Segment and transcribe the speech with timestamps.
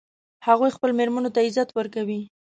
[0.47, 2.19] هغوی خپلو میرمنو ته عزت ورکوي